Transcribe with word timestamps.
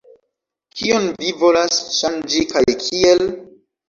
Kion 0.77 1.03
vi 1.19 1.33
volas 1.41 1.77
ŝanĝi 1.97 2.41
kaj 2.55 2.65
kiel? 2.85 3.23